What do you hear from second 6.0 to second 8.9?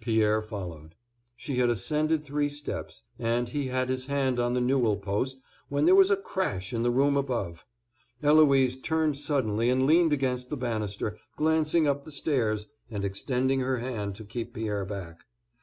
a crash in the room above. Eloise